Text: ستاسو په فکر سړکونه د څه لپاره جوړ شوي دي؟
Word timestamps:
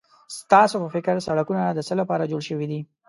ستاسو 0.37 0.75
په 0.83 0.87
فکر 0.95 1.15
سړکونه 1.27 1.61
د 1.69 1.79
څه 1.87 1.93
لپاره 2.01 2.29
جوړ 2.31 2.41
شوي 2.49 2.65
دي؟ 2.71 2.79